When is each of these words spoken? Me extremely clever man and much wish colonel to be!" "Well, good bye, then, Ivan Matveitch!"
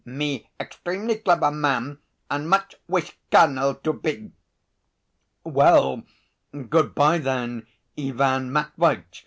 Me 0.03 0.49
extremely 0.59 1.17
clever 1.19 1.51
man 1.51 1.99
and 2.31 2.49
much 2.49 2.73
wish 2.87 3.15
colonel 3.31 3.75
to 3.75 3.93
be!" 3.93 4.31
"Well, 5.43 6.01
good 6.69 6.95
bye, 6.95 7.19
then, 7.19 7.67
Ivan 7.95 8.51
Matveitch!" 8.51 9.19